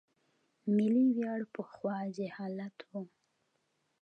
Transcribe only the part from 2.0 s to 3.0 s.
جهالت و.